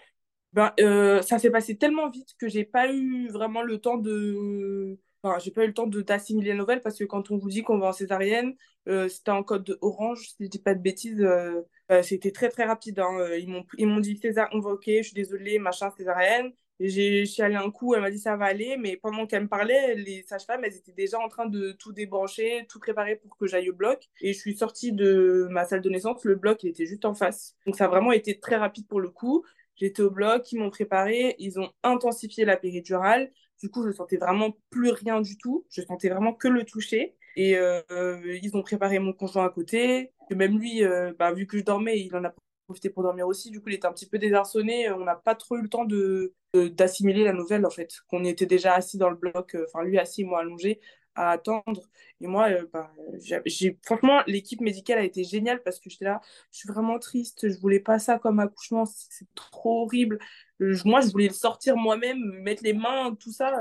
[0.53, 4.97] Ben, euh, Ça s'est passé tellement vite que j'ai pas eu vraiment le temps de
[5.23, 7.61] Enfin, j'ai pas eu le temps d'assimiler les nouvelles parce que quand on vous dit
[7.61, 8.55] qu'on va en césarienne,
[8.87, 11.61] euh, c'était en code orange, si je dis pas de bêtises, euh,
[12.01, 12.99] c'était très très rapide.
[12.99, 13.35] Hein.
[13.37, 16.51] Ils m'ont ils m'ont dit César, on va ok, je suis désolée, machin, césarienne.
[16.83, 19.47] Je suis allée un coup, elle m'a dit ça va aller, mais pendant qu'elle me
[19.47, 23.45] parlait, les sages-femmes, elles étaient déjà en train de tout débrancher, tout préparer pour que
[23.45, 24.09] j'aille au bloc.
[24.21, 27.55] Et je suis sortie de ma salle de naissance, le bloc, était juste en face.
[27.67, 29.45] Donc ça a vraiment été très rapide pour le coup.
[29.81, 33.31] J'étais au bloc, ils m'ont préparé, ils ont intensifié la péridurale.
[33.59, 35.65] Du coup, je sentais vraiment plus rien du tout.
[35.71, 37.15] Je sentais vraiment que le toucher.
[37.35, 40.11] Et euh, ils ont préparé mon conjoint à côté.
[40.29, 42.33] Et même lui, euh, bah, vu que je dormais, il en a
[42.67, 43.49] profité pour dormir aussi.
[43.49, 44.91] Du coup, il était un petit peu désarçonné.
[44.91, 47.91] On n'a pas trop eu le temps de, d'assimiler la nouvelle, en fait.
[48.07, 50.79] Qu'on était déjà assis dans le bloc, euh, enfin, lui assis, moi allongé.
[51.15, 51.81] À attendre.
[52.21, 52.91] Et moi, euh, bah,
[53.45, 56.21] j'ai, franchement, l'équipe médicale a été géniale parce que j'étais là,
[56.51, 60.19] je suis vraiment triste, je voulais pas ça comme accouchement, c'est trop horrible.
[60.85, 63.53] moi, je voulais le sortir moi-même, mettre les mains, tout ça.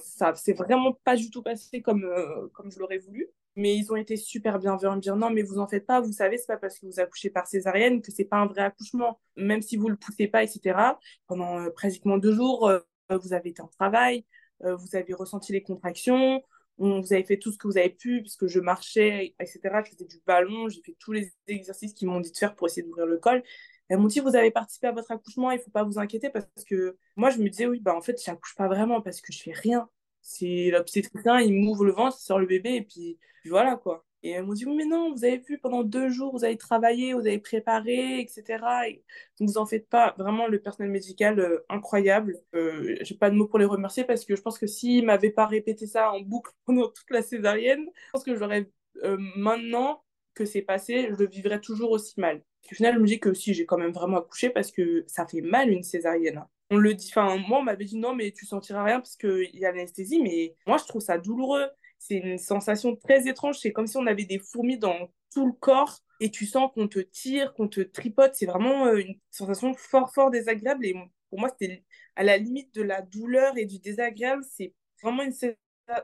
[0.00, 2.06] ça c'est vraiment pas du tout passé comme,
[2.54, 5.58] comme je l'aurais voulu mais ils ont été super bienveillants, me dire non, mais vous
[5.58, 8.24] en faites pas, vous savez, c'est pas parce que vous accouchez par césarienne que c'est
[8.24, 10.98] pas un vrai accouchement, même si vous le poussez pas, etc.
[11.26, 12.78] Pendant euh, pratiquement deux jours, euh,
[13.10, 14.24] vous avez été en travail,
[14.64, 16.42] euh, vous avez ressenti les contractions,
[16.78, 19.60] vous avez fait tout ce que vous avez pu, puisque je marchais, etc.
[19.84, 22.68] Je faisais du ballon, j'ai fait tous les exercices qu'ils m'ont dit de faire pour
[22.68, 23.42] essayer d'ouvrir le col.
[23.88, 26.46] Elles m'ont dit, vous avez participé à votre accouchement, il faut pas vous inquiéter, parce
[26.68, 29.42] que moi, je me disais, oui, bah en fait, j'accouche pas vraiment, parce que je
[29.42, 29.88] fais rien.
[30.20, 34.04] C'est l'obstétricien, il m'ouvre le ventre, il sort le bébé, et puis, voilà quoi.
[34.22, 37.14] Et elles m'ont dit, mais non, vous avez vu, pendant deux jours, vous avez travaillé,
[37.14, 38.88] vous avez préparé, etc.
[38.88, 39.04] Et
[39.40, 40.14] ne vous en faites pas.
[40.18, 42.36] Vraiment, le personnel médical, euh, incroyable.
[42.54, 45.30] Euh, j'ai pas de mots pour les remercier parce que je pense que s'ils m'avaient
[45.30, 48.70] pas répété ça en boucle pendant toute la césarienne, je pense que j'aurais,
[49.04, 50.02] euh, maintenant
[50.34, 52.42] que c'est passé, je le vivrais toujours aussi mal.
[52.70, 55.26] Au final, je me dis que si, j'ai quand même vraiment accouché parce que ça
[55.26, 56.44] fait mal une césarienne.
[56.70, 59.50] On le dit, enfin, moi, on m'avait dit non, mais tu sentiras rien parce qu'il
[59.54, 61.66] y a l'anesthésie, mais moi, je trouve ça douloureux.
[61.98, 63.58] C'est une sensation très étrange.
[63.58, 66.88] C'est comme si on avait des fourmis dans tout le corps et tu sens qu'on
[66.88, 68.34] te tire, qu'on te tripote.
[68.34, 70.86] C'est vraiment euh, une sensation fort, fort désagréable.
[70.86, 70.94] Et
[71.30, 71.84] pour moi, c'était
[72.16, 74.42] à la limite de la douleur et du désagréable.
[74.50, 75.32] C'est vraiment une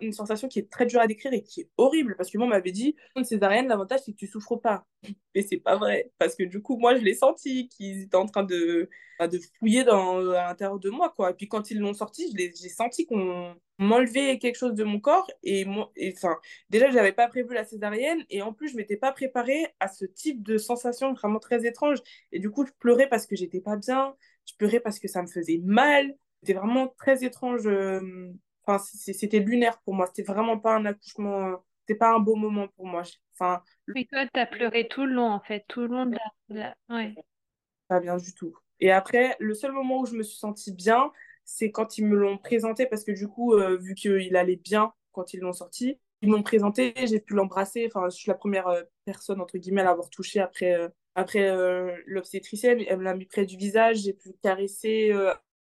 [0.01, 2.47] une sensation qui est très dure à décrire et qui est horrible parce que moi
[2.47, 4.87] on m'avait dit une césarienne l'avantage c'est que tu souffres pas
[5.35, 8.27] mais c'est pas vrai parce que du coup moi je l'ai senti qu'ils étaient en
[8.27, 11.31] train de bah, de fouiller dans à l'intérieur de moi quoi.
[11.31, 15.31] Et puis quand ils l'ont sorti j'ai senti qu'on m'enlevait quelque chose de mon corps
[15.43, 16.37] et moi enfin
[16.71, 20.05] déjà j'avais pas prévu la césarienne et en plus je m'étais pas préparée à ce
[20.05, 21.99] type de sensation vraiment très étrange.
[22.33, 24.15] Et du coup je pleurais parce que j'étais pas bien
[24.47, 26.15] je pleurais parce que ça me faisait mal.
[26.43, 28.01] C'était vraiment très étrange euh,
[28.67, 30.07] Enfin, c'était lunaire pour moi.
[30.07, 31.63] C'était vraiment pas un accouchement.
[31.87, 33.03] C'était pas un beau moment pour moi.
[33.35, 33.63] Enfin,
[33.95, 36.17] Oui, toi, t'as pleuré tout le long, en fait, tout le long de
[36.49, 36.75] la...
[36.89, 37.15] Ouais.
[37.89, 38.55] pas bien du tout.
[38.81, 41.13] Et après, le seul moment où je me suis sentie bien,
[41.45, 44.93] c'est quand ils me l'ont présenté, parce que du coup, euh, vu qu'il allait bien
[45.13, 47.87] quand ils l'ont sorti, ils m'ont présenté, j'ai pu l'embrasser.
[47.87, 51.55] Enfin, je suis la première euh, personne, entre guillemets, à l'avoir touché après, euh, après
[52.07, 52.81] l'obstétricienne.
[52.89, 55.13] Elle me l'a mis près du visage, j'ai pu caresser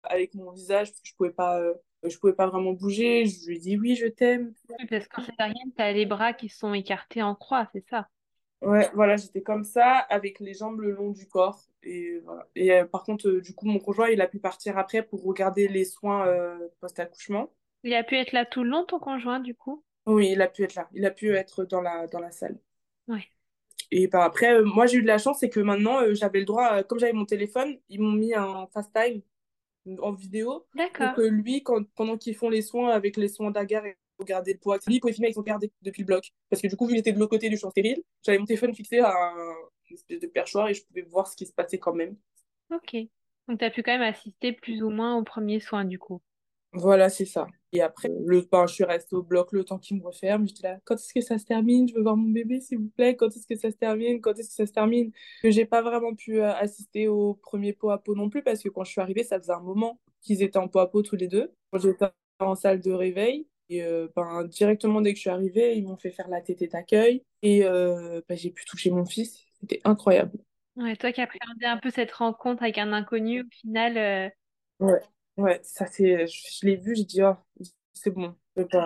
[0.04, 1.62] avec mon visage, parce que je pouvais pas
[2.04, 3.26] je pouvais pas vraiment bouger.
[3.26, 4.54] Je lui ai dit oui, je t'aime.
[4.70, 8.08] Oui, parce qu'en césarienne, tu as les bras qui sont écartés en croix, c'est ça
[8.62, 11.60] Ouais, voilà, j'étais comme ça, avec les jambes le long du corps.
[11.82, 12.48] Et, voilà.
[12.56, 15.24] et euh, par contre, euh, du coup, mon conjoint, il a pu partir après pour
[15.24, 17.52] regarder les soins euh, post-accouchement.
[17.84, 19.84] Il a pu être là tout le long, ton conjoint, du coup?
[20.06, 20.88] Oui, il a pu être là.
[20.94, 22.60] Il a pu être dans la, dans la salle.
[23.08, 23.26] Ouais.
[23.90, 26.84] Et bah, après, moi, j'ai eu de la chance, c'est que maintenant, j'avais le droit,
[26.84, 29.24] comme j'avais mon téléphone, ils m'ont mis un FaceTime
[30.00, 30.66] en vidéo.
[30.76, 31.16] D'accord.
[31.16, 34.60] Donc, lui, quand, pendant qu'ils font les soins avec les soins d'agar et regarder le
[34.60, 36.32] poids, lui, il pouvait filmer avec son garder depuis le bloc.
[36.50, 38.46] Parce que du coup, vu qu'il était de l'autre côté du champ stérile, j'avais mon
[38.46, 39.56] téléphone fixé à un
[39.92, 42.16] une espèce de perchoir et je pouvais voir ce qui se passait quand même.
[42.74, 42.96] Ok.
[43.48, 46.22] Donc, tu as pu quand même assister plus ou moins aux premiers soins, du coup.
[46.74, 47.48] Voilà, c'est ça.
[47.74, 50.48] Et après, le, ben, je suis restée au bloc le temps qu'il me referme.
[50.48, 51.88] J'étais là, quand est-ce que ça se termine?
[51.88, 53.16] Je veux voir mon bébé, s'il vous plaît.
[53.16, 54.22] Quand est-ce que ça se termine?
[54.22, 55.12] Quand est-ce que ça se termine?
[55.44, 58.64] Que j'ai pas vraiment pu euh, assister au premier pot à pot non plus, parce
[58.64, 61.02] que quand je suis arrivée, ça faisait un moment qu'ils étaient en pot à pot
[61.02, 61.52] tous les deux.
[61.72, 62.06] Quand j'étais
[62.40, 65.98] en salle de réveil, et euh, ben, directement dès que je suis arrivée, ils m'ont
[65.98, 67.24] fait faire la tétée d'accueil.
[67.42, 69.40] Et euh, ben, j'ai pu toucher mon fils.
[69.60, 70.40] C'était incroyable.
[70.78, 74.32] Ouais, toi qui appréhendais un peu cette rencontre avec un inconnu, au final.
[74.80, 75.00] Ouais.
[75.38, 77.36] Ouais, ça c'est, je, l'ai vu, j'ai dit, oh,
[77.94, 78.36] c'est bon,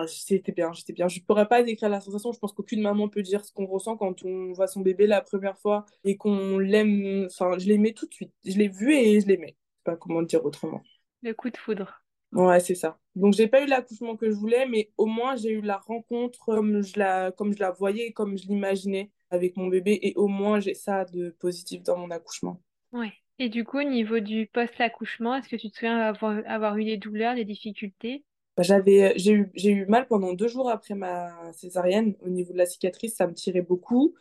[0.06, 1.08] c'était bien, j'étais bien.
[1.08, 3.96] Je pourrais pas décrire la sensation, je pense qu'aucune maman peut dire ce qu'on ressent
[3.96, 8.06] quand on voit son bébé la première fois et qu'on l'aime, enfin, je l'aimais tout
[8.06, 8.32] de suite.
[8.44, 9.56] Je l'ai vu et je l'aimais.
[9.56, 10.82] Je sais pas comment dire autrement.
[11.22, 12.02] Le coup de foudre.
[12.32, 12.98] Ouais, c'est ça.
[13.14, 16.38] Donc j'ai pas eu l'accouchement que je voulais, mais au moins j'ai eu la rencontre
[16.44, 20.28] comme je la, comme je la voyais, comme je l'imaginais avec mon bébé, et au
[20.28, 22.60] moins j'ai ça de positif dans mon accouchement.
[22.92, 23.12] Ouais.
[23.38, 26.84] Et du coup, au niveau du post-accouchement, est-ce que tu te souviens avoir, avoir eu
[26.84, 28.26] des douleurs, des difficultés?
[28.56, 32.14] Bah, j'avais, j'ai eu, j'ai eu mal pendant deux jours après ma césarienne.
[32.22, 34.14] Au niveau de la cicatrice, ça me tirait beaucoup.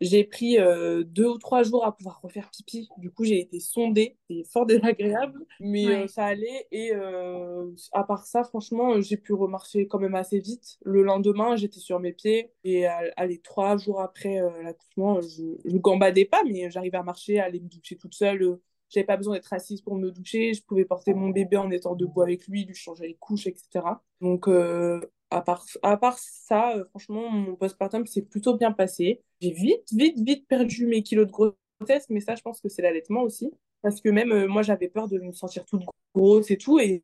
[0.00, 2.88] J'ai pris euh, deux ou trois jours à pouvoir refaire pipi.
[2.98, 4.18] Du coup, j'ai été sondée.
[4.28, 6.66] C'est fort désagréable, mais euh, ça allait.
[6.72, 10.78] Et euh, à part ça, franchement, j'ai pu remarcher quand même assez vite.
[10.84, 12.50] Le lendemain, j'étais sur mes pieds.
[12.64, 17.44] Et allez, trois jours après l'accouchement, je ne gambadais pas, mais j'arrivais à marcher, à
[17.44, 20.54] aller me doucher toute seule j'avais pas besoin d'être assise pour me doucher.
[20.54, 23.84] Je pouvais porter mon bébé en étant debout avec lui, lui changer les couches, etc.
[24.20, 29.22] Donc, euh, à, part, à part ça, euh, franchement, mon postpartum s'est plutôt bien passé.
[29.40, 32.82] J'ai vite, vite, vite perdu mes kilos de grossesse, mais ça, je pense que c'est
[32.82, 33.50] l'allaitement aussi.
[33.82, 35.82] Parce que même euh, moi, j'avais peur de me sentir toute
[36.14, 36.78] grosse et tout.
[36.78, 37.02] Et,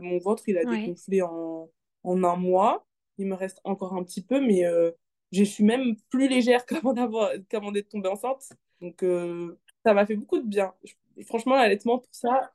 [0.00, 1.70] mon ventre, il a dégonflé en,
[2.04, 2.86] en un mois.
[3.18, 4.62] Il me reste encore un petit peu, mais
[5.32, 6.64] je suis même plus légère
[7.48, 8.48] qu'avant d'être tombée enceinte.
[8.80, 9.04] Donc,
[9.84, 10.72] ça m'a fait beaucoup de bien.
[11.26, 12.52] Franchement, l'allaitement, pour ça,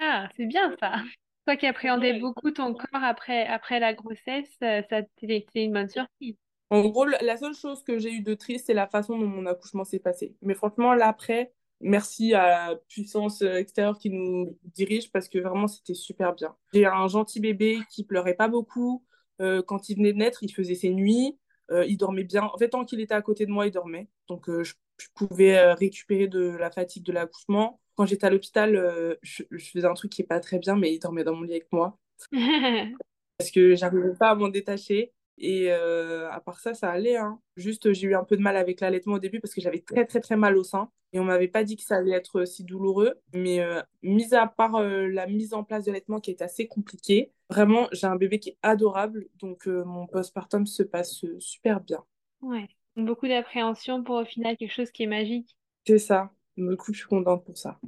[0.00, 1.02] Ah, c'est bien ça.
[1.46, 4.82] Toi qui appréhendais beaucoup ton corps après, après la grossesse, ça
[5.18, 6.36] c'était une bonne surprise.
[6.70, 9.46] En gros, la seule chose que j'ai eu de triste, c'est la façon dont mon
[9.46, 10.36] accouchement s'est passé.
[10.42, 15.66] Mais franchement, là, après, merci à la puissance extérieure qui nous dirige parce que vraiment,
[15.66, 16.54] c'était super bien.
[16.74, 19.02] J'ai un gentil bébé qui pleurait pas beaucoup.
[19.40, 21.38] Euh, quand il venait de naître, il faisait ses nuits.
[21.70, 22.44] Euh, il dormait bien.
[22.44, 24.08] En fait, tant qu'il était à côté de moi, il dormait.
[24.28, 24.74] Donc, euh, je,
[25.14, 27.80] pouvais récupérer de la fatigue de l'accouchement.
[27.94, 30.92] Quand j'étais à l'hôpital, je, je, faisais un truc qui n'est pas très bien, mais
[30.92, 31.98] il dormait dans mon lit avec moi.
[33.38, 35.12] parce que j'arrivais pas à m'en détacher.
[35.40, 37.16] Et euh, à part ça, ça allait.
[37.16, 37.40] Hein.
[37.56, 40.04] Juste, j'ai eu un peu de mal avec l'allaitement au début parce que j'avais très,
[40.04, 40.90] très, très mal au sein.
[41.12, 43.20] Et on m'avait pas dit que ça allait être si douloureux.
[43.32, 46.66] Mais euh, mis à part euh, la mise en place de l'allaitement qui est assez
[46.66, 49.28] compliquée, vraiment, j'ai un bébé qui est adorable.
[49.38, 52.04] Donc, mon postpartum se passe super bien.
[52.42, 52.68] Ouais.
[52.98, 55.56] Beaucoup d'appréhension pour au final quelque chose qui est magique.
[55.86, 56.30] C'est ça.
[56.56, 57.78] Du coup, je suis contente pour ça.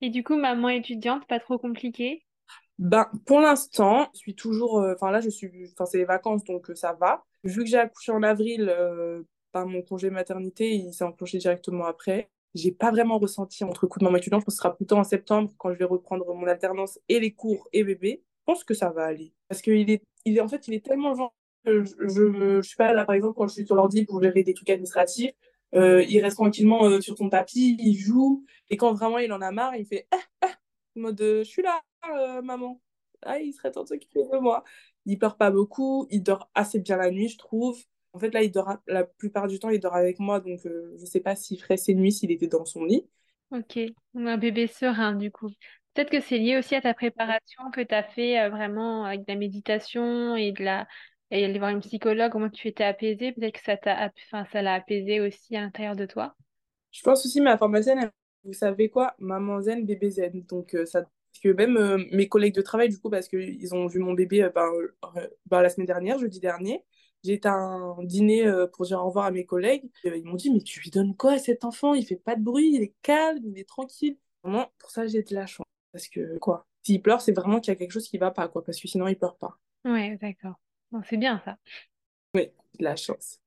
[0.00, 2.24] Et du coup, maman étudiante, pas trop compliqué?
[2.78, 4.80] Ben, pour l'instant, je suis toujours.
[4.80, 5.70] Euh, enfin, là, je suis.
[5.72, 7.22] Enfin, c'est les vacances, donc euh, ça va.
[7.44, 11.84] Vu que j'ai accouché en avril, euh, par mon congé maternité, il s'est enclenché directement
[11.84, 12.30] après.
[12.54, 14.40] J'ai pas vraiment ressenti entre coups de maman étudiante.
[14.40, 17.20] Je pense que ce sera plutôt en septembre quand je vais reprendre mon alternance et
[17.20, 18.22] les cours et bébé.
[18.24, 19.32] Je pense que ça va aller.
[19.48, 21.32] Parce qu'il est, il est, en fait, il est tellement.
[21.64, 24.42] Je, je, je, suis pas là, par exemple, quand je suis sur l'ordi pour gérer
[24.42, 25.32] des trucs administratifs.
[25.72, 28.44] il reste tranquillement sur son tapis, il joue.
[28.70, 30.54] Et quand vraiment il en a marre, il fait ah, ah,
[30.96, 32.80] mode je suis là, euh, maman.
[33.22, 34.64] Ah, il serait temps de s'occuper de moi.
[35.06, 37.78] Il pleure pas beaucoup, il dort assez bien la nuit, je trouve.
[38.12, 40.94] En fait, là, il dort la plupart du temps, il dort avec moi, donc euh,
[40.98, 43.06] je sais pas s'il ferait ses nuits s'il était dans son lit.
[43.50, 43.78] Ok,
[44.14, 45.48] un bébé serein du coup.
[45.94, 49.20] Peut-être que c'est lié aussi à ta préparation que tu as fait euh, vraiment avec
[49.20, 50.86] de la méditation et de la
[51.32, 54.44] et aller voir une psychologue, au moins tu étais apaisée, peut-être que ça t'a enfin,
[54.52, 56.36] ça l'a apaisé aussi à l'intérieur de toi.
[56.92, 57.94] Je pense aussi ma formation,
[58.44, 60.44] vous savez quoi, maman zen, bébé zen.
[60.44, 61.04] Donc ça
[61.42, 64.42] que même euh, mes collègues de travail, du coup, parce qu'ils ont vu mon bébé
[64.42, 64.68] euh, ben,
[65.16, 66.84] euh, ben, la semaine dernière, jeudi dernier,
[67.24, 69.88] j'ai été à un dîner pour dire au revoir à mes collègues.
[70.04, 71.94] ils m'ont dit, mais tu lui donnes quoi à cet enfant?
[71.94, 74.16] Il fait pas de bruit, il est calme, il est tranquille.
[74.42, 75.66] Vraiment, pour ça, j'ai de la chance.
[75.92, 78.48] Parce que, quoi, s'il pleure, c'est vraiment qu'il y a quelque chose qui va pas,
[78.48, 79.56] quoi, parce que sinon, il pleure pas.
[79.84, 80.56] Ouais, d'accord.
[81.08, 81.56] C'est bien ça.
[82.34, 83.40] Oui, de la chance.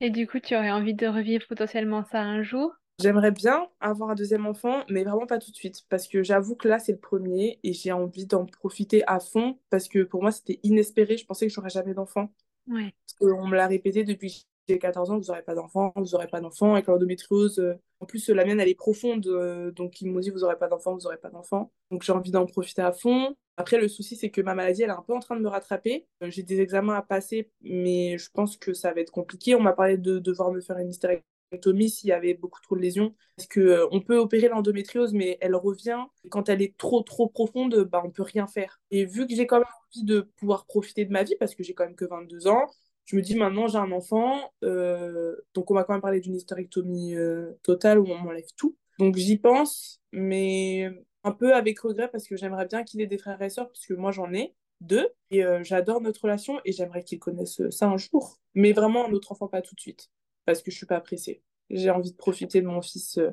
[0.00, 2.72] Et du coup, tu aurais envie de revivre potentiellement ça un jour?
[3.00, 6.54] J'aimerais bien avoir un deuxième enfant, mais vraiment pas tout de suite, parce que j'avoue
[6.54, 10.22] que là, c'est le premier et j'ai envie d'en profiter à fond, parce que pour
[10.22, 11.18] moi, c'était inespéré.
[11.18, 12.30] Je pensais que j'aurais jamais d'enfant.
[12.68, 12.94] Ouais.
[13.06, 16.28] Parce qu'on me l'a répété depuis j'ai 14 ans, vous n'aurez pas d'enfant, vous n'aurez
[16.28, 16.74] pas d'enfant.
[16.74, 20.30] Avec l'endométriose, euh, en plus, la mienne, elle est profonde, euh, donc ils m'ont dit,
[20.30, 21.72] vous n'aurez pas d'enfant, vous n'aurez pas d'enfant.
[21.90, 23.34] Donc j'ai envie d'en profiter à fond.
[23.56, 25.48] Après, le souci, c'est que ma maladie, elle est un peu en train de me
[25.48, 26.06] rattraper.
[26.22, 29.54] Euh, j'ai des examens à passer, mais je pense que ça va être compliqué.
[29.54, 32.82] On m'a parlé de devoir me faire une hystérectomie s'il y avait beaucoup trop de
[32.82, 33.14] lésions.
[33.36, 36.00] Parce qu'on euh, on peut opérer l'endométriose, mais elle revient.
[36.30, 38.78] quand elle est trop, trop profonde, bah, on peut rien faire.
[38.90, 41.62] Et vu que j'ai quand même envie de pouvoir profiter de ma vie, parce que
[41.62, 42.66] j'ai quand même que 22 ans,
[43.06, 46.34] je me dis maintenant j'ai un enfant, euh, donc on va quand même parler d'une
[46.34, 48.76] hystérectomie euh, totale où on m'enlève tout.
[48.98, 50.90] Donc j'y pense, mais
[51.24, 53.92] un peu avec regret parce que j'aimerais bien qu'il ait des frères et sœurs, puisque
[53.92, 58.38] moi j'en ai deux, et j'adore notre relation et j'aimerais qu'ils connaissent ça un jour.
[58.54, 60.10] Mais vraiment un autre enfant pas tout de suite
[60.46, 61.42] parce que je suis pas pressée.
[61.68, 63.18] J'ai envie de profiter de mon fils.
[63.18, 63.32] Euh.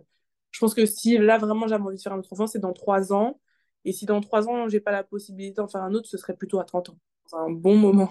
[0.51, 2.73] Je pense que si là vraiment j'avais envie de faire un autre enfant, c'est dans
[2.73, 3.39] trois ans.
[3.85, 6.35] Et si dans trois ans j'ai pas la possibilité d'en faire un autre, ce serait
[6.35, 6.97] plutôt à 30 ans.
[7.27, 8.09] C'est un bon moment.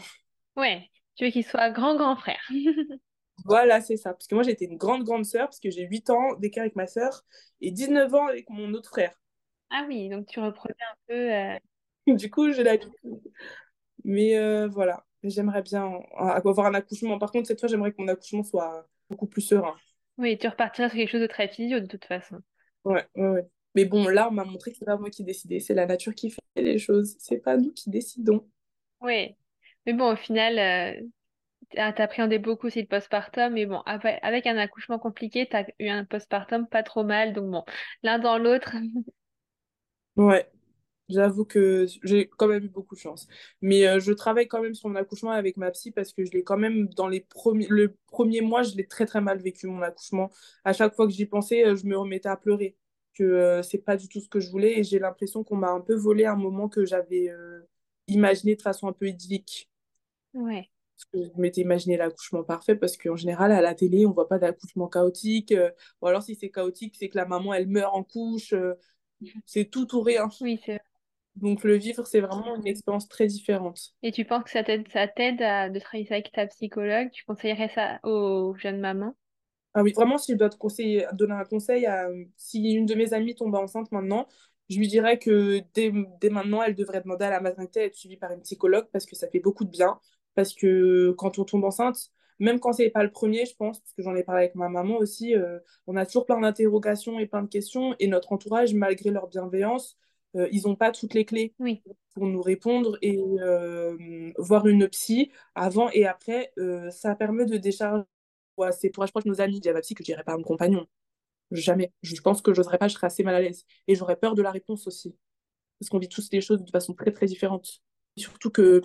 [0.56, 2.42] Ouais, tu veux qu'il soit grand grand frère.
[3.44, 4.12] voilà, c'est ça.
[4.12, 6.76] Parce que moi j'étais une grande grande sœur parce que j'ai 8 ans d'écart avec
[6.76, 7.24] ma sœur
[7.60, 9.14] et 19 ans avec mon autre frère.
[9.70, 11.32] Ah oui, donc tu reprenais un peu.
[11.32, 11.58] Euh,
[12.16, 12.76] du coup, j'ai la
[14.04, 17.18] Mais euh, voilà, j'aimerais bien avoir un accouchement.
[17.18, 19.74] Par contre, cette fois, j'aimerais que mon accouchement soit beaucoup plus serein.
[20.18, 22.40] Oui, tu repartiras sur quelque chose de très physio de toute façon.
[22.84, 23.46] Ouais, ouais, ouais.
[23.74, 26.14] Mais bon, là, on m'a montré que c'est pas moi qui décidais, c'est la nature
[26.14, 28.46] qui fait les choses, c'est pas nous qui décidons.
[29.00, 29.34] Oui,
[29.86, 31.00] mais bon, au final, euh,
[31.70, 36.04] t'as appréhendé beaucoup aussi le postpartum, mais bon, avec un accouchement compliqué, t'as eu un
[36.04, 37.64] postpartum pas trop mal, donc bon,
[38.02, 38.74] l'un dans l'autre.
[40.16, 40.50] ouais,
[41.08, 43.28] J'avoue que j'ai quand même eu beaucoup de chance.
[43.62, 46.32] Mais euh, je travaille quand même sur mon accouchement avec ma psy parce que je
[46.32, 49.66] l'ai quand même, dans les premiers, le premier mois, je l'ai très très mal vécu
[49.68, 50.30] mon accouchement.
[50.64, 52.76] À chaque fois que j'y pensais, euh, je me remettais à pleurer.
[53.14, 55.70] Que euh, c'est pas du tout ce que je voulais et j'ai l'impression qu'on m'a
[55.72, 57.30] un peu volé un moment que j'avais
[58.08, 59.70] imaginé de façon un peu idyllique.
[60.34, 60.68] Ouais.
[60.96, 64.28] Parce que je m'étais imaginé l'accouchement parfait parce qu'en général, à la télé, on voit
[64.28, 65.54] pas d'accouchement chaotique.
[66.00, 68.54] ou alors, si c'est chaotique, c'est que la maman, elle meurt en couche.
[69.46, 70.28] c'est tout ou rien.
[70.40, 70.80] Oui, c'est
[71.36, 73.94] Donc le vivre, c'est vraiment une expérience très différente.
[74.02, 77.10] Et tu penses que ça t'aide, ça t'aide à de travailler ça avec ta psychologue?
[77.10, 79.16] Tu conseillerais ça aux jeunes mamans?
[79.74, 82.94] Ah oui, vraiment, si je dois te conseiller, donner un conseil, à, si une de
[82.94, 84.28] mes amies tombe enceinte maintenant,
[84.68, 85.90] je lui dirais que dès,
[86.20, 89.16] dès maintenant, elle devrait demander à la maternité d'être suivie par une psychologue parce que
[89.16, 89.98] ça fait beaucoup de bien.
[90.34, 93.92] Parce que quand on tombe enceinte, même quand c'est pas le premier, je pense, parce
[93.94, 97.26] que j'en ai parlé avec ma maman aussi, euh, on a toujours plein d'interrogations et
[97.26, 97.94] plein de questions.
[97.98, 99.96] Et notre entourage, malgré leur bienveillance,
[100.34, 101.82] euh, ils n'ont pas toutes les clés Oui.
[102.14, 102.98] pour nous répondre.
[103.02, 106.52] Et euh, voir une psy avant et après,
[106.90, 108.04] ça permet de décharger.
[108.56, 109.58] Ouais, c'est pour proche de nos amis.
[109.58, 110.86] Il y a ma psy que je dirais pas à mon compagnon.
[111.52, 111.92] Jamais.
[112.02, 113.64] Je pense que j'oserais pas, je serais assez mal à l'aise.
[113.86, 115.16] Et j'aurais peur de la réponse aussi.
[115.78, 117.82] Parce qu'on vit tous les choses de façon très, très différente.
[118.16, 118.82] Surtout que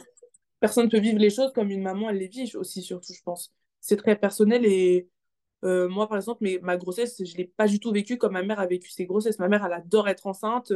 [0.59, 3.21] personne ne peut vivre les choses comme une maman, elle les vit aussi, surtout, je
[3.23, 3.53] pense.
[3.81, 5.09] C'est très personnel et
[5.63, 8.33] euh, moi, par exemple, mais, ma grossesse, je ne l'ai pas du tout vécue comme
[8.33, 9.39] ma mère a vécu ses grossesses.
[9.39, 10.71] Ma mère, elle adore être enceinte.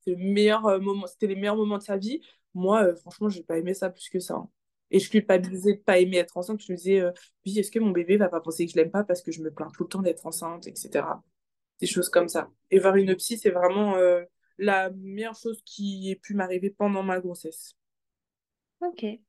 [0.00, 2.20] C'est le meilleur, euh, moment, c'était les meilleurs moments de sa vie.
[2.54, 4.34] Moi, euh, franchement, je n'ai pas aimé ça plus que ça.
[4.34, 4.50] hein.
[4.90, 6.60] Et je culpabilisais de pas aimer être enceinte.
[6.62, 7.10] Je me disais, euh,
[7.44, 9.42] oui, est-ce que mon bébé va pas penser que je l'aime pas parce que je
[9.42, 11.22] me plains tout le temps d'être enceinte, etc.
[11.80, 12.50] Des choses comme ça.
[12.70, 14.22] Et voir une psy, c'est vraiment euh,
[14.58, 17.74] la meilleure chose qui ait pu m'arriver pendant ma grossesse.
[18.80, 19.25] Ok.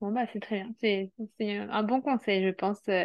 [0.00, 0.72] Bon, bah, c'est très bien.
[0.80, 3.04] C'est, c'est un bon conseil, je pense, euh,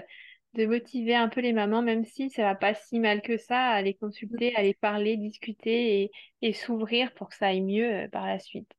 [0.54, 3.60] de motiver un peu les mamans, même si ça va pas si mal que ça,
[3.68, 8.06] à les consulter, à les parler, discuter et, et s'ouvrir pour que ça aille mieux,
[8.06, 8.72] euh, par la suite.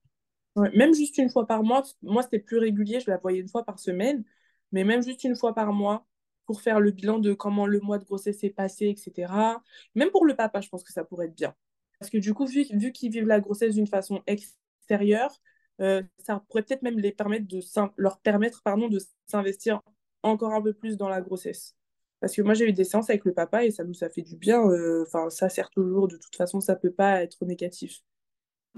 [0.55, 3.49] Ouais, même juste une fois par mois, moi c'était plus régulier, je la voyais une
[3.49, 4.25] fois par semaine,
[4.73, 6.07] mais même juste une fois par mois
[6.47, 9.63] pour faire le bilan de comment le mois de grossesse s'est passé, etc.
[9.95, 11.55] Même pour le papa, je pense que ça pourrait être bien.
[11.99, 15.31] Parce que du coup, vu, vu qu'ils vivent la grossesse d'une façon extérieure,
[15.81, 17.61] euh, ça pourrait peut-être même les permettre de
[17.97, 19.81] leur permettre pardon, de s'investir
[20.23, 21.75] encore un peu plus dans la grossesse.
[22.21, 24.23] Parce que moi, j'ai eu des séances avec le papa et ça nous a fait
[24.23, 24.63] du bien.
[24.69, 26.09] euh, Enfin, ça sert toujours.
[26.09, 28.01] De toute façon, ça peut pas être négatif.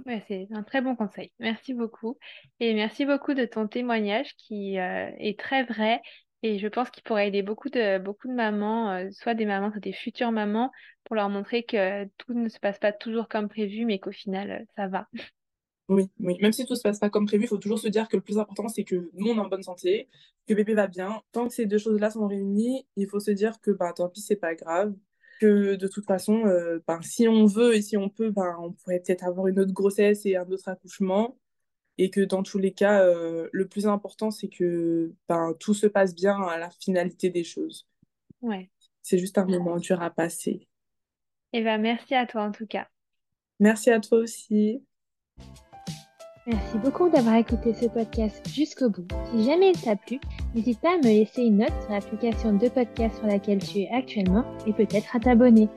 [0.07, 1.33] Ouais, c'est un très bon conseil.
[1.41, 2.19] Merci beaucoup.
[2.61, 6.01] Et merci beaucoup de ton témoignage qui euh, est très vrai.
[6.45, 9.81] Et je pense qu'il pourrait aider beaucoup de, beaucoup de mamans, soit des mamans, soit
[9.81, 10.71] des futures mamans,
[11.03, 14.65] pour leur montrer que tout ne se passe pas toujours comme prévu, mais qu'au final,
[14.77, 15.09] ça va.
[15.89, 16.37] Oui, oui.
[16.41, 18.23] Même si tout se passe pas comme prévu, il faut toujours se dire que le
[18.23, 20.09] plus important, c'est que nous, on est en bonne santé,
[20.47, 21.23] que bébé va bien.
[21.33, 24.21] Tant que ces deux choses-là sont réunies, il faut se dire que bah, tant pis,
[24.21, 24.95] c'est pas grave.
[25.41, 28.73] Que de toute façon, euh, ben, si on veut et si on peut, ben, on
[28.73, 31.39] pourrait peut-être avoir une autre grossesse et un autre accouchement.
[31.97, 35.87] Et que dans tous les cas, euh, le plus important, c'est que ben, tout se
[35.87, 37.89] passe bien à la finalité des choses.
[38.43, 38.71] Ouais.
[39.03, 40.69] C'est juste un moment dur à passer.
[41.53, 42.89] Ben merci à toi en tout cas.
[43.59, 44.83] Merci à toi aussi.
[46.49, 49.07] Merci beaucoup d'avoir écouté ce podcast jusqu'au bout.
[49.31, 50.19] Si jamais il t'a plu,
[50.55, 53.91] n'hésite pas à me laisser une note sur l'application de podcast sur laquelle tu es
[53.93, 55.69] actuellement et peut-être à t'abonner.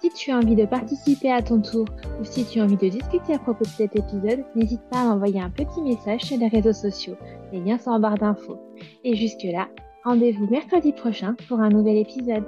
[0.00, 1.86] Si tu as envie de participer à ton tour
[2.20, 5.04] ou si tu as envie de discuter à propos de cet épisode, n'hésite pas à
[5.06, 7.16] m'envoyer un petit message sur les réseaux sociaux.
[7.52, 8.60] Les liens sont en barre d'infos.
[9.02, 9.66] Et jusque-là,
[10.04, 12.44] rendez-vous mercredi prochain pour un nouvel épisode.